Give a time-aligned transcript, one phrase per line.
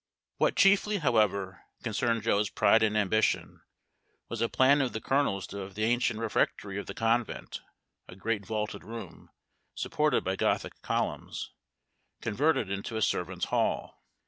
[0.37, 3.61] What chiefly, however, concerned Joe's pride and ambition,
[4.29, 7.61] was a plan of the Colonel's to have the ancient refectory of the convent,
[8.07, 9.29] a great vaulted room,
[9.75, 11.51] supported by Gothic columns,
[12.19, 14.01] converted into a servants' hall.